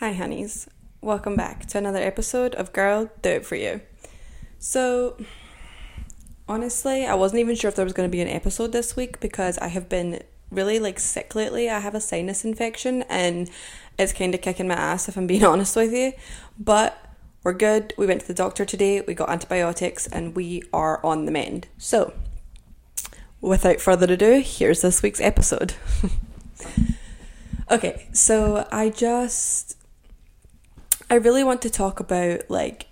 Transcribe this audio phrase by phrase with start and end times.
[0.00, 0.68] Hi, honeys.
[1.00, 3.80] Welcome back to another episode of Girl Do It For You.
[4.58, 5.16] So,
[6.46, 9.20] honestly, I wasn't even sure if there was going to be an episode this week
[9.20, 11.70] because I have been really like sick lately.
[11.70, 13.50] I have a sinus infection and
[13.98, 16.12] it's kind of kicking my ass if I'm being honest with you.
[16.58, 17.02] But
[17.42, 17.94] we're good.
[17.96, 21.68] We went to the doctor today, we got antibiotics, and we are on the mend.
[21.78, 22.12] So,
[23.40, 25.72] without further ado, here's this week's episode.
[27.70, 29.76] okay, so I just.
[31.08, 32.88] I really want to talk about like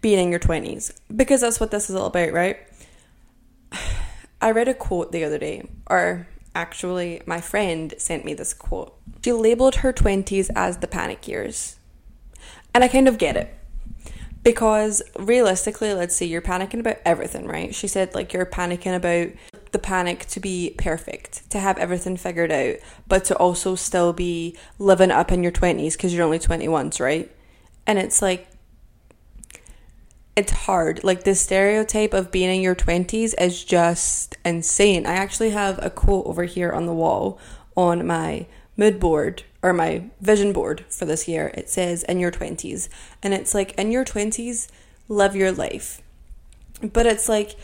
[0.00, 2.58] being in your 20s because that's what this is all about, right?
[4.40, 8.94] I read a quote the other day, or actually, my friend sent me this quote.
[9.24, 11.76] She labeled her 20s as the panic years.
[12.74, 13.54] And I kind of get it.
[14.42, 17.74] Because realistically, let's say you're panicking about everything, right?
[17.74, 19.32] She said, like, you're panicking about
[19.72, 22.76] the panic to be perfect, to have everything figured out,
[23.08, 27.30] but to also still be living up in your 20s because you're only 21s, right?
[27.86, 28.48] And it's like,
[30.34, 31.02] it's hard.
[31.02, 35.06] Like, the stereotype of being in your 20s is just insane.
[35.06, 37.38] I actually have a quote over here on the wall
[37.74, 38.46] on my
[38.76, 42.88] mood board or my vision board for this year, it says in your 20s.
[43.22, 44.68] And it's like, in your 20s,
[45.08, 46.02] live your life.
[46.82, 47.56] But it's like,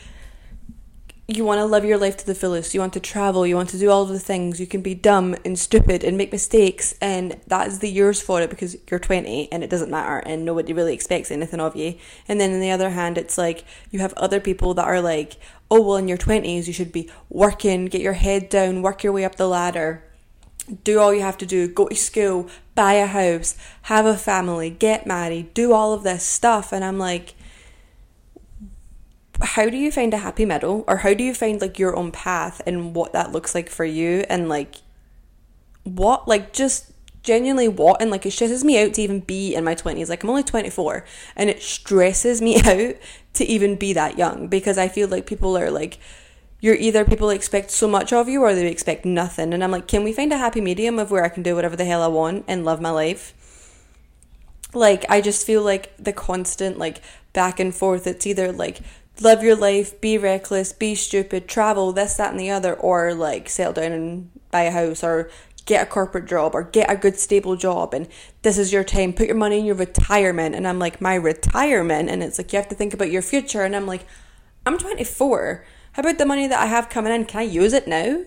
[1.37, 2.75] you want to live your life to the fullest.
[2.75, 3.47] You want to travel.
[3.47, 4.61] You want to do all of the things.
[4.61, 6.95] You can be dumb and stupid and make mistakes.
[7.01, 10.45] And that is the years for it because you're 20 and it doesn't matter and
[10.45, 11.95] nobody really expects anything of you.
[12.29, 15.37] And then on the other hand, it's like you have other people that are like,
[15.71, 19.13] oh, well, in your 20s, you should be working, get your head down, work your
[19.13, 20.05] way up the ladder
[20.85, 24.71] do all you have to do go to school buy a house have a family
[24.71, 27.35] get married do all of this stuff and i'm like
[29.45, 32.13] how do you find a happy middle or how do you find like your own
[32.13, 34.77] path and what that looks like for you and like
[35.85, 39.65] what like just genuinely what and like it stresses me out to even be in
[39.65, 41.05] my 20s like i'm only 24
[41.37, 42.97] and it stresses me out
[43.33, 45.99] to even be that young because i feel like people are like
[46.63, 49.53] you're either people expect so much of you or they expect nothing.
[49.53, 51.75] And I'm like, can we find a happy medium of where I can do whatever
[51.75, 53.35] the hell I want and love my life?
[54.73, 58.81] Like, I just feel like the constant, like, back and forth, it's either like,
[59.21, 63.49] live your life, be reckless, be stupid, travel, this, that, and the other, or like,
[63.49, 65.31] settle down and buy a house, or
[65.67, 68.09] get a corporate job, or get a good stable job, and
[68.43, 70.55] this is your time, put your money in your retirement.
[70.55, 72.09] And I'm like, my retirement?
[72.09, 73.63] And it's like, you have to think about your future.
[73.63, 74.05] And I'm like,
[74.67, 77.27] I'm 24 how about the money that I have coming in?
[77.27, 78.25] Can I use it now?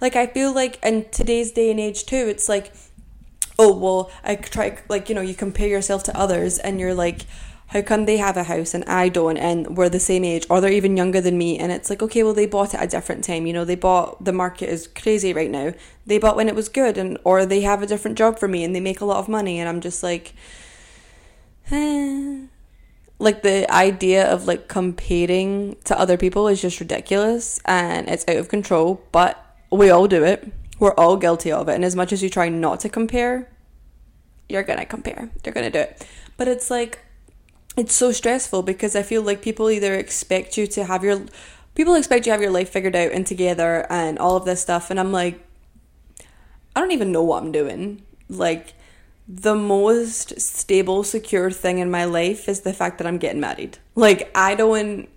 [0.00, 2.72] Like, I feel like in today's day and age, too, it's like,
[3.58, 7.22] oh, well, I try, like, you know, you compare yourself to others and you're like,
[7.70, 10.60] how come they have a house and I don't and we're the same age or
[10.60, 11.56] they're even younger than me?
[11.56, 13.76] And it's like okay well they bought it at a different time you know they
[13.76, 15.72] bought the market is crazy right now.
[16.04, 18.64] They bought when it was good and or they have a different job for me
[18.64, 20.34] and they make a lot of money and I'm just like
[21.70, 22.46] eh
[23.20, 28.36] like the idea of like comparing to other people is just ridiculous and it's out
[28.36, 30.52] of control but we all do it.
[30.80, 33.48] We're all guilty of it and as much as you try not to compare
[34.48, 35.30] you're gonna compare.
[35.44, 36.04] You're gonna do it.
[36.36, 36.98] But it's like
[37.80, 41.24] it's so stressful because i feel like people either expect you to have your
[41.74, 44.60] people expect you to have your life figured out and together and all of this
[44.60, 45.44] stuff and i'm like
[46.76, 48.74] i don't even know what i'm doing like
[49.32, 53.78] the most stable, secure thing in my life is the fact that I'm getting married.
[53.94, 55.08] Like, I don't.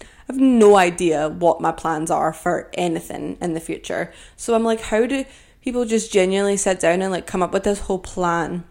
[0.00, 4.12] I have no idea what my plans are for anything in the future.
[4.36, 5.24] So I'm like, how do
[5.62, 8.64] people just genuinely sit down and like come up with this whole plan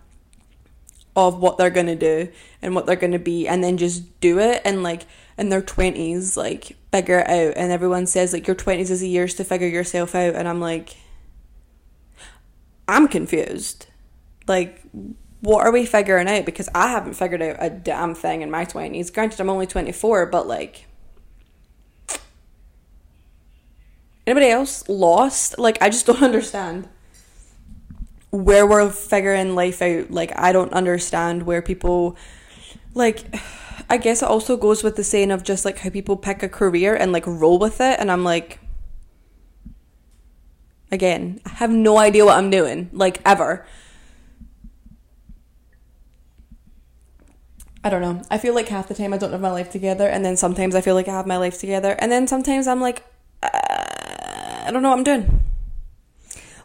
[1.17, 2.29] of what they're gonna do
[2.61, 5.05] and what they're gonna be and then just do it and like
[5.37, 9.09] in their 20s like figure it out and everyone says like your 20s is the
[9.09, 10.95] years to figure yourself out and I'm like
[12.87, 13.87] I'm confused
[14.47, 14.81] like,
[15.41, 16.45] what are we figuring out?
[16.45, 19.13] Because I haven't figured out a damn thing in my 20s.
[19.13, 20.85] Granted, I'm only 24, but like,
[24.25, 25.59] anybody else lost?
[25.59, 26.87] Like, I just don't understand
[28.29, 30.11] where we're figuring life out.
[30.11, 32.17] Like, I don't understand where people,
[32.93, 33.23] like,
[33.89, 36.49] I guess it also goes with the saying of just like how people pick a
[36.49, 37.99] career and like roll with it.
[37.99, 38.59] And I'm like,
[40.91, 43.65] again, I have no idea what I'm doing, like, ever.
[47.83, 48.21] I don't know.
[48.29, 50.75] I feel like half the time I don't have my life together, and then sometimes
[50.75, 53.03] I feel like I have my life together, and then sometimes I'm like,
[53.41, 55.46] uh, I don't know what I'm doing.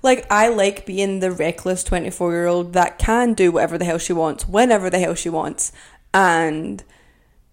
[0.03, 3.99] Like, I like being the reckless 24 year old that can do whatever the hell
[3.99, 5.73] she wants, whenever the hell she wants.
[6.13, 6.83] And,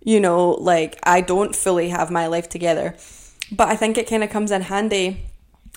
[0.01, 2.95] you know, like, I don't fully have my life together.
[3.51, 5.25] But I think it kind of comes in handy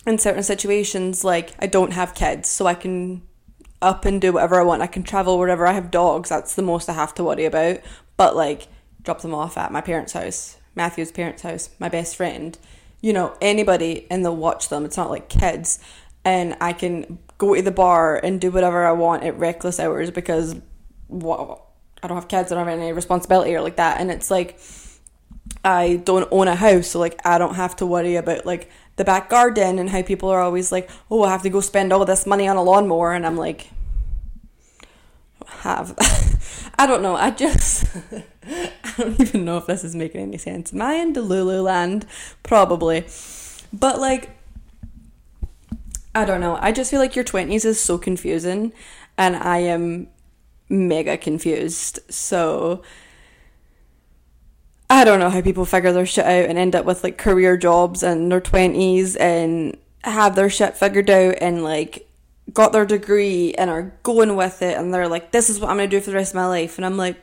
[0.07, 1.25] in certain situations.
[1.25, 3.23] Like, I don't have kids, so I can
[3.83, 4.81] up and do whatever I want.
[4.81, 5.67] I can travel wherever.
[5.67, 6.29] I have dogs.
[6.29, 7.81] That's the most I have to worry about.
[8.17, 8.69] But like,
[9.03, 12.57] drop them off at my parents' house, Matthew's parents' house, my best friend,
[13.01, 14.85] you know, anybody, and they'll watch them.
[14.85, 15.81] It's not like kids.
[16.25, 20.11] And I can go to the bar and do whatever I want at reckless hours
[20.11, 20.57] because
[21.09, 21.65] what
[22.03, 24.01] I don't have kids, I don't have any responsibility or like that.
[24.01, 24.59] And it's like
[25.65, 29.05] I don't own a house, so like I don't have to worry about like the
[29.05, 32.05] back garden and how people are always like, oh, I have to go spend all
[32.05, 33.69] this money on a lawnmower, and I'm like,
[35.47, 35.95] have.
[36.79, 37.15] I don't know.
[37.15, 37.87] I just
[38.47, 40.73] I don't even know if this is making any sense.
[40.73, 42.07] Am I in Delulu land?
[42.43, 43.07] Probably,
[43.73, 44.31] but like
[46.15, 46.59] I don't know.
[46.61, 48.73] I just feel like your twenties is so confusing,
[49.17, 50.09] and I am
[50.69, 52.01] mega confused.
[52.11, 52.83] So
[54.93, 57.57] I don't know how people figure their shit out and end up with like career
[57.57, 62.09] jobs in their 20s and have their shit figured out and like
[62.53, 65.79] got their degree and are going with it and they're like, this is what I'm
[65.79, 66.77] going to do for the rest of my life.
[66.77, 67.17] And I'm like,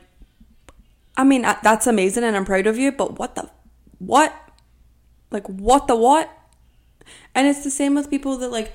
[1.15, 3.50] I mean, that's amazing and I'm proud of you, but what the,
[4.00, 4.33] what?
[5.30, 6.31] Like, what the what?
[7.35, 8.73] And it's the same with people that like,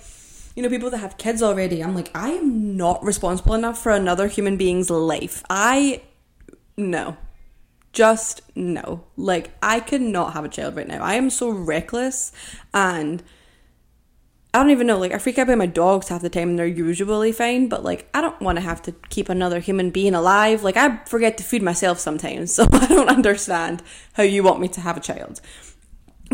[0.56, 1.82] you know, people that have kids already.
[1.82, 5.42] I'm like, I am not responsible enough for another human being's life.
[5.50, 6.02] I,
[6.76, 7.16] no
[7.94, 9.04] just no.
[9.16, 11.02] Like, I could not have a child right now.
[11.02, 12.32] I am so reckless
[12.74, 13.22] and
[14.52, 14.98] I don't even know.
[14.98, 17.82] Like, I freak out by my dogs half the time and they're usually fine, but
[17.82, 20.62] like, I don't want to have to keep another human being alive.
[20.62, 23.82] Like, I forget to feed myself sometimes, so I don't understand
[24.12, 25.40] how you want me to have a child.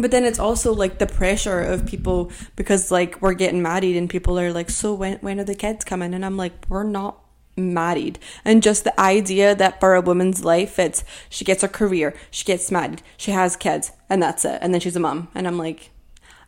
[0.01, 4.09] But then it's also like the pressure of people because like we're getting married and
[4.09, 6.15] people are like, so when when are the kids coming?
[6.15, 7.21] And I'm like, we're not
[7.57, 8.19] married.
[8.45, 12.45] And just the idea that for a woman's life it's she gets her career she
[12.45, 15.29] gets married she has kids and that's it and then she's a mom.
[15.35, 15.91] And i'm like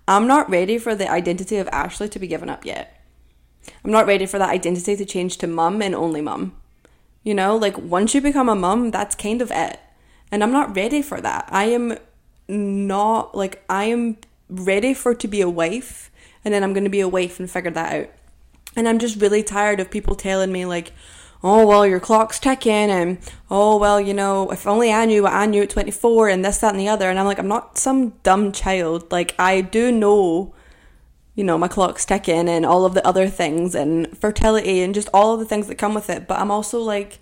[0.09, 2.99] i'm not ready for the identity of ashley to be given up yet.
[3.85, 6.57] I'm not ready for that identity to change to mum and only mum.
[7.23, 9.79] You know like once you become a mum that's kind of it.
[10.31, 11.49] And i'm not ready for that.
[11.51, 11.99] I am
[12.53, 14.17] not like i am
[14.49, 16.11] ready for to be a wife
[16.45, 18.11] and then i'm going to be a wife and figure that out
[18.77, 20.93] and I'm just really tired of people telling me, like,
[21.43, 23.19] oh, well, your clock's ticking, and
[23.51, 26.59] oh, well, you know, if only I knew what I knew at 24, and this,
[26.59, 27.11] that, and the other.
[27.11, 29.11] And I'm like, I'm not some dumb child.
[29.11, 30.55] Like, I do know,
[31.35, 35.09] you know, my clock's ticking, and all of the other things, and fertility, and just
[35.13, 36.27] all of the things that come with it.
[36.27, 37.19] But I'm also like,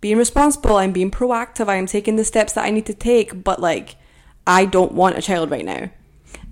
[0.00, 3.60] being responsible, I'm being proactive, I'm taking the steps that I need to take, but
[3.60, 3.96] like,
[4.46, 5.90] I don't want a child right now.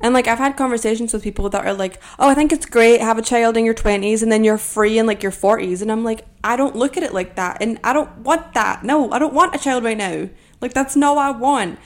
[0.01, 3.01] And like I've had conversations with people that are like, "Oh, I think it's great
[3.01, 5.91] have a child in your 20s and then you're free in like your 40s." And
[5.91, 7.59] I'm like, "I don't look at it like that.
[7.61, 8.85] And I don't want that.
[8.85, 10.29] No, I don't want a child right now.
[10.61, 11.79] Like that's not what I want."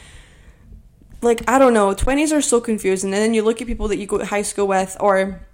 [1.21, 3.13] Like I don't know, 20s are so confusing.
[3.13, 5.47] And then you look at people that you go to high school with or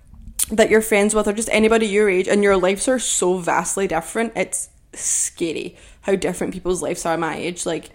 [0.51, 3.87] that you're friends with or just anybody your age and your lives are so vastly
[3.87, 4.33] different.
[4.37, 7.67] It's scary how different people's lives are my age.
[7.67, 7.91] Like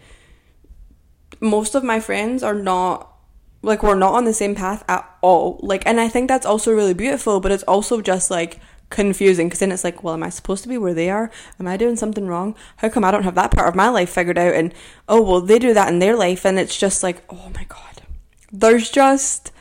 [1.39, 3.15] most of my friends are not
[3.61, 5.59] like we're not on the same path at all.
[5.61, 8.59] Like and i think that's also really beautiful but it's also just like
[8.89, 11.29] confusing because then it's like well am i supposed to be where they are?
[11.59, 12.55] Am i doing something wrong?
[12.77, 14.53] How come i don't have that part of my life figured out?
[14.53, 14.73] And
[15.07, 18.03] oh well they do that in their life and it's just like oh my god.
[18.51, 19.51] There's just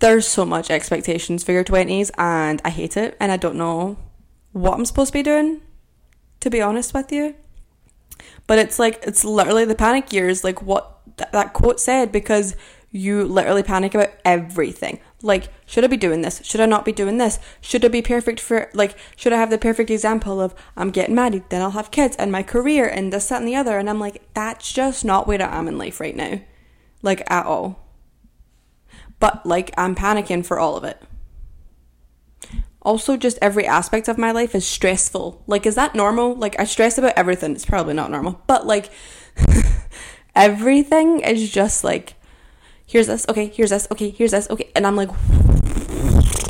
[0.00, 3.96] there's so much expectations for your 20s and i hate it and i don't know
[4.52, 5.60] what i'm supposed to be doing
[6.40, 7.34] to be honest with you
[8.46, 12.56] but it's like it's literally the panic years like what th- that quote said because
[12.90, 14.98] you literally panic about everything.
[15.22, 16.40] Like, should I be doing this?
[16.44, 17.38] Should I not be doing this?
[17.60, 21.14] Should I be perfect for, like, should I have the perfect example of I'm getting
[21.14, 23.78] married, then I'll have kids and my career and this, that, and the other?
[23.78, 26.40] And I'm like, that's just not where I am in life right now.
[27.02, 27.86] Like, at all.
[29.20, 31.00] But, like, I'm panicking for all of it.
[32.82, 35.42] Also, just every aspect of my life is stressful.
[35.46, 36.34] Like, is that normal?
[36.34, 37.52] Like, I stress about everything.
[37.52, 38.42] It's probably not normal.
[38.46, 38.90] But, like,
[40.34, 42.14] everything is just like,
[42.86, 44.70] here's this, okay, here's this, okay, here's this, okay.
[44.74, 45.10] And I'm like,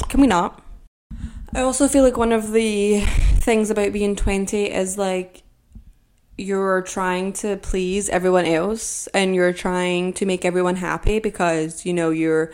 [0.09, 0.63] can we not?
[1.53, 5.43] I also feel like one of the things about being 20 is like
[6.39, 11.93] you're trying to please everyone else and you're trying to make everyone happy because you
[11.93, 12.53] know you're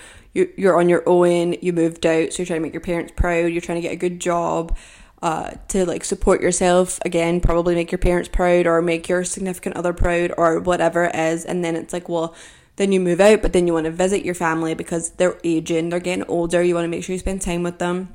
[0.57, 3.53] you're on your own you moved out so you're trying to make your parents proud
[3.53, 4.77] you're trying to get a good job
[5.23, 9.75] uh, to like support yourself again probably make your parents proud or make your significant
[9.75, 12.35] other proud or whatever it is and then it's like well
[12.77, 15.89] then you move out, but then you want to visit your family because they're aging,
[15.89, 16.63] they're getting older.
[16.63, 18.13] You want to make sure you spend time with them.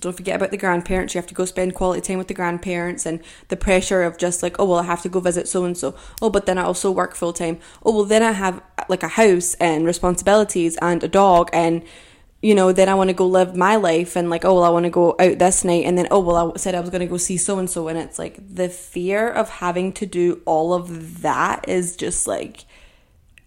[0.00, 1.14] Don't forget about the grandparents.
[1.14, 4.42] You have to go spend quality time with the grandparents and the pressure of just
[4.42, 5.94] like, oh, well, I have to go visit so and so.
[6.20, 7.58] Oh, but then I also work full time.
[7.84, 11.82] Oh, well, then I have like a house and responsibilities and a dog and
[12.44, 14.68] you know, then I want to go live my life and like, oh, well, I
[14.68, 15.86] want to go out this night.
[15.86, 17.88] And then, oh, well, I said I was going to go see so and so.
[17.88, 22.66] And it's like the fear of having to do all of that is just like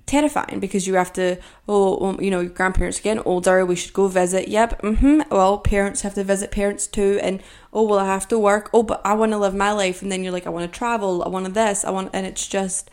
[0.07, 1.37] terrifying because you have to,
[1.67, 3.63] oh, you know, your grandparents getting older.
[3.65, 4.47] We should go visit.
[4.47, 4.81] Yep.
[4.81, 5.21] Mm-hmm.
[5.29, 7.19] Well, parents have to visit parents too.
[7.21, 8.71] And, oh, well, I have to work.
[8.73, 10.01] Oh, but I want to live my life.
[10.01, 11.23] And then you're like, I want to travel.
[11.23, 11.85] I want this.
[11.85, 12.89] I want, and it's just,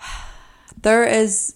[0.82, 1.54] there is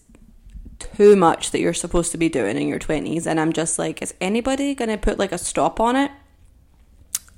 [0.78, 4.02] too much that you're supposed to be doing in your 20s and i'm just like
[4.02, 6.10] is anybody gonna put like a stop on it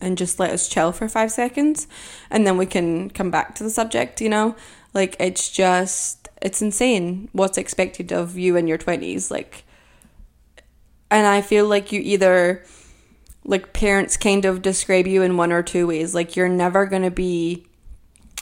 [0.01, 1.87] and just let us chill for five seconds
[2.31, 4.57] and then we can come back to the subject you know
[4.95, 9.65] like it's just it's insane what's expected of you in your 20s like
[11.11, 12.63] and i feel like you either
[13.45, 17.03] like parents kind of describe you in one or two ways like you're never going
[17.03, 17.67] to be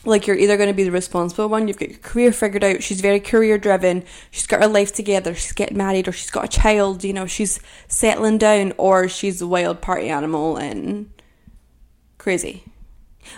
[0.04, 2.82] like you're either going to be the responsible one you've got your career figured out
[2.82, 6.44] she's very career driven she's got her life together she's getting married or she's got
[6.44, 11.08] a child you know she's settling down or she's a wild party animal and
[12.18, 12.64] crazy.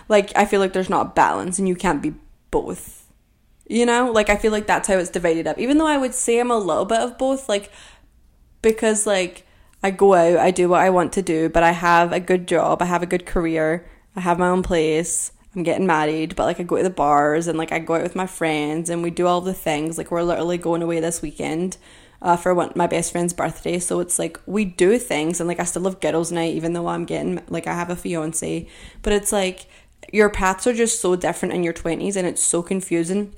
[0.09, 2.15] Like i feel like there's not a balance and you can't be
[2.49, 3.04] both
[3.67, 6.13] you know like i feel like that's how it's divided up even though i would
[6.13, 7.71] say i'm a little bit of both like
[8.61, 9.45] because like
[9.83, 12.47] i go out i do what i want to do but i have a good
[12.47, 16.43] job i have a good career i have my own place I'm getting married, but
[16.43, 19.01] like I go to the bars and like I go out with my friends and
[19.01, 19.97] we do all the things.
[19.97, 21.77] Like we're literally going away this weekend
[22.21, 23.79] uh, for one, my best friend's birthday.
[23.79, 26.87] So it's like we do things and like I still love girls' night, even though
[26.87, 28.67] I'm getting like I have a fiance.
[29.01, 29.67] But it's like
[30.11, 33.33] your paths are just so different in your 20s and it's so confusing.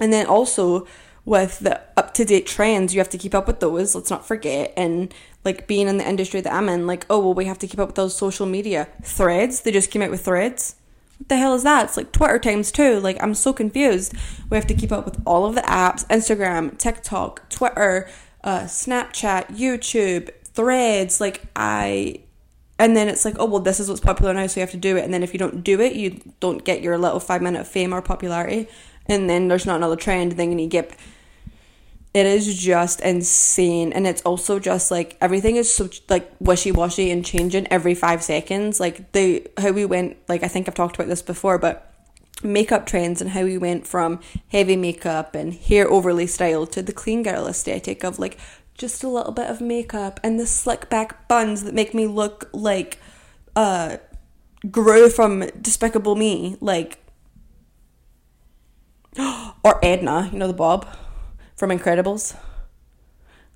[0.00, 0.86] And then also
[1.24, 3.94] with the up to date trends, you have to keep up with those.
[3.94, 4.72] Let's not forget.
[4.76, 7.66] And like being in the industry that I'm in, like, oh, well, we have to
[7.66, 9.60] keep up with those social media threads.
[9.60, 10.76] They just came out with threads
[11.22, 11.84] what the hell is that?
[11.84, 12.98] It's like Twitter times two.
[12.98, 14.12] Like, I'm so confused.
[14.50, 18.10] We have to keep up with all of the apps Instagram, TikTok, Twitter,
[18.42, 21.20] uh, Snapchat, YouTube, threads.
[21.20, 22.22] Like, I.
[22.76, 24.76] And then it's like, oh, well, this is what's popular now, so you have to
[24.76, 25.04] do it.
[25.04, 27.92] And then if you don't do it, you don't get your little five minute fame
[27.92, 28.66] or popularity.
[29.06, 30.32] And then there's not another trend.
[30.32, 30.96] Then you get
[32.14, 37.24] it is just insane and it's also just like everything is so like wishy-washy and
[37.24, 41.08] changing every five seconds like the how we went like i think i've talked about
[41.08, 41.90] this before but
[42.42, 46.92] makeup trends and how we went from heavy makeup and hair overly styled to the
[46.92, 48.36] clean girl aesthetic of like
[48.76, 52.48] just a little bit of makeup and the slick back buns that make me look
[52.52, 52.98] like
[53.56, 53.96] uh
[54.70, 57.01] Gru from despicable me like
[59.64, 60.86] or edna you know the bob
[61.62, 62.36] from Incredibles.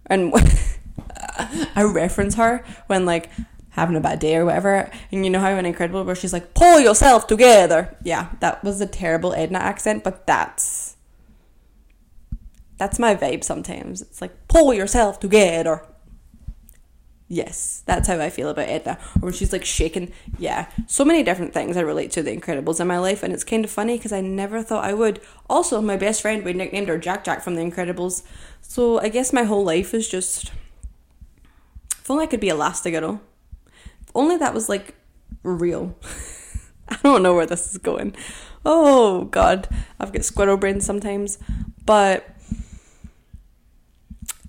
[0.06, 0.32] And
[1.74, 3.30] I reference her when like
[3.70, 4.88] having a bad day or whatever.
[5.10, 7.96] And you know how in Incredible where she's like, pull yourself together.
[8.04, 10.94] Yeah, that was a terrible Edna accent, but that's
[12.78, 14.02] that's my vibe sometimes.
[14.02, 15.84] It's like pull yourself together.
[17.28, 18.98] Yes, that's how I feel about Edna.
[19.16, 20.12] Or when she's like shaking.
[20.38, 23.42] Yeah, so many different things I relate to The Incredibles in my life, and it's
[23.42, 25.20] kind of funny because I never thought I would.
[25.50, 28.22] Also, my best friend, we nicknamed her Jack Jack from The Incredibles.
[28.62, 30.52] So I guess my whole life is just.
[31.98, 33.18] If only I could be Elastigirl.
[34.02, 34.94] If only that was like
[35.42, 35.96] real.
[36.88, 38.14] I don't know where this is going.
[38.64, 39.68] Oh, God.
[39.98, 41.38] I've got squirrel brain sometimes.
[41.84, 42.35] But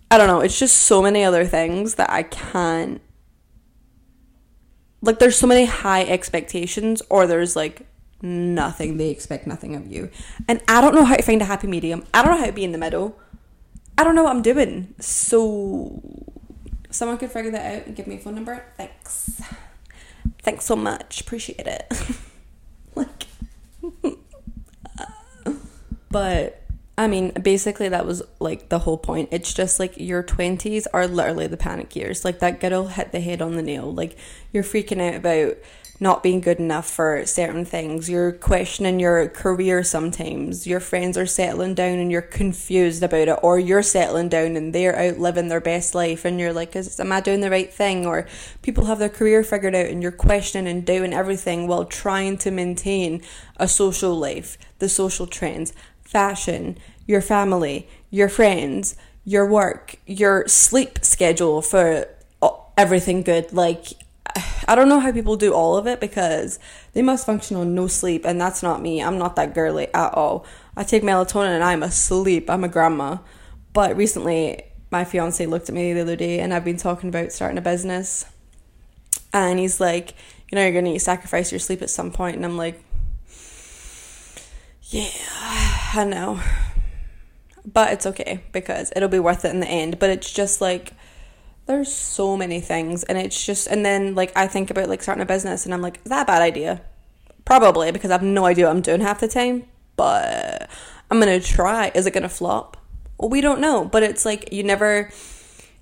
[0.10, 3.02] I don't know, it's just so many other things that I can't
[5.02, 7.88] like there's so many high expectations or there's like
[8.22, 10.10] nothing they expect nothing of you.
[10.48, 12.06] And I don't know how to find a happy medium.
[12.14, 13.18] I don't know how to be in the middle.
[13.98, 14.94] I don't know what I'm doing.
[15.00, 16.02] So
[16.90, 18.64] someone could figure that out and give me a phone number.
[18.76, 19.42] Thanks.
[20.42, 21.22] Thanks so much.
[21.22, 21.94] Appreciate it.
[22.96, 23.28] like
[25.00, 25.54] uh,
[26.10, 26.64] but
[27.00, 29.30] I mean, basically, that was like the whole point.
[29.32, 32.26] It's just like your 20s are literally the panic years.
[32.26, 33.94] Like, that girl hit the head on the nail.
[33.94, 34.18] Like,
[34.52, 35.58] you're freaking out about
[36.00, 38.10] not being good enough for certain things.
[38.10, 40.68] You're questioning your career sometimes.
[40.68, 44.74] Your friends are settling down and you're confused about it, or you're settling down and
[44.74, 47.72] they're out living their best life, and you're like, Is, Am I doing the right
[47.72, 48.06] thing?
[48.06, 48.28] Or
[48.62, 52.52] people have their career figured out and you're questioning and doing everything while trying to
[52.52, 53.22] maintain
[53.58, 55.74] a social life, the social trends
[56.08, 58.96] fashion, your family, your friends,
[59.26, 62.08] your work, your sleep schedule for
[62.42, 63.52] uh, everything good.
[63.52, 63.88] Like,
[64.68, 66.60] I don't know how people do all of it because
[66.94, 69.04] they must function on no sleep, and that's not me.
[69.04, 70.46] I'm not that girly at all.
[70.78, 72.50] I take melatonin and I'm asleep.
[72.50, 73.18] I'm a grandma.
[73.74, 77.32] But recently, my fiance looked at me the other day, and I've been talking about
[77.34, 78.26] starting a business.
[79.34, 80.14] And he's like,
[80.50, 82.38] You know, you're going to sacrifice your sleep at some point.
[82.38, 82.82] And I'm like,
[84.84, 85.10] Yeah,
[85.94, 86.40] I know.
[87.66, 90.00] But it's okay because it'll be worth it in the end.
[90.00, 90.94] But it's just like
[91.66, 95.22] there's so many things and it's just and then like I think about like starting
[95.22, 96.82] a business and I'm like, is that a bad idea?
[97.46, 99.66] Probably because I have no idea what I'm doing half the time,
[99.96, 100.70] but
[101.12, 101.92] I'm gonna try.
[101.94, 102.78] Is it gonna flop?
[103.18, 105.10] Well, we don't know, but it's like you never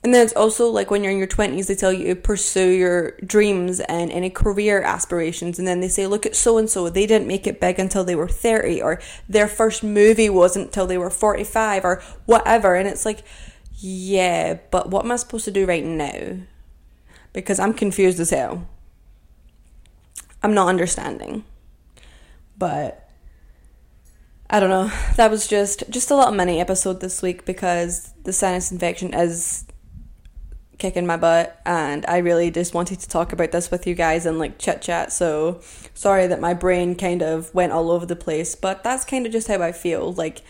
[0.06, 2.70] and then it's also like when you're in your 20s, they tell you to pursue
[2.70, 5.58] your dreams and any career aspirations.
[5.58, 8.04] And then they say, look at so and so, they didn't make it big until
[8.04, 12.76] they were 30, or their first movie wasn't until they were 45, or whatever.
[12.76, 13.24] And it's like,
[13.80, 16.38] yeah, but what am I supposed to do right now?
[17.34, 18.68] Because I'm confused as hell.
[20.44, 21.46] I'm not understanding.
[22.60, 23.10] But
[24.52, 24.92] I don't know.
[25.16, 29.66] That was just just a little mini episode this week because the sinus infection is
[30.78, 34.26] kicking my butt and I really just wanted to talk about this with you guys
[34.26, 35.12] and like chit chat.
[35.12, 35.62] So
[35.94, 39.32] sorry that my brain kind of went all over the place, but that's kind of
[39.32, 40.14] just how I feel.
[40.14, 40.42] Like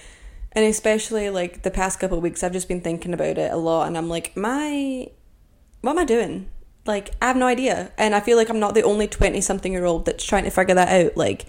[0.52, 3.88] and especially like the past couple weeks I've just been thinking about it a lot
[3.88, 5.10] and I'm like, my
[5.82, 6.50] what am I doing?
[6.86, 7.92] Like I have no idea.
[7.98, 10.50] And I feel like I'm not the only 20 something year old that's trying to
[10.50, 11.18] figure that out.
[11.18, 11.46] Like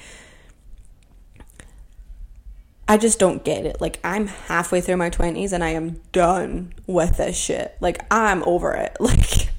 [2.88, 3.80] I just don't get it.
[3.80, 7.76] Like, I'm halfway through my 20s and I am done with this shit.
[7.80, 8.96] Like, I'm over it.
[9.06, 9.50] Like,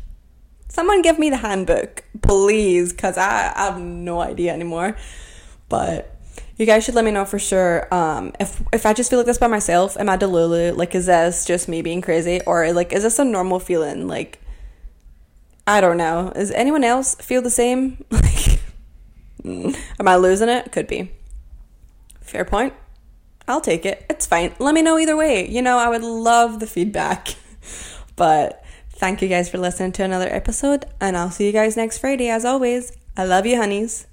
[0.70, 4.96] someone give me the handbook, please, because I, I have no idea anymore.
[5.70, 6.16] But
[6.58, 7.92] you guys should let me know for sure.
[7.94, 10.76] Um, if if I just feel like this by myself, am I delulu?
[10.76, 14.08] Like, is this just me being crazy, or like, is this a normal feeling?
[14.08, 14.40] Like,
[15.66, 16.32] I don't know.
[16.36, 18.04] Is anyone else feel the same?
[18.12, 18.60] Like,
[20.00, 20.72] am I losing it?
[20.72, 21.12] Could be.
[22.22, 22.74] Fair point.
[23.48, 24.06] I'll take it.
[24.10, 24.54] It's fine.
[24.60, 25.48] Let me know either way.
[25.48, 27.36] You know, I would love the feedback.
[28.16, 32.00] but thank you guys for listening to another episode, and I'll see you guys next
[32.00, 32.92] Friday as always.
[33.16, 34.08] I love you, honeys.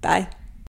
[0.00, 0.28] Bye.